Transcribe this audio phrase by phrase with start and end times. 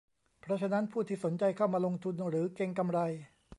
[0.41, 2.99] เพราะฉะนั้นผู้ที่สนใจเข้ามาลงทุนหรือเก็งกำไร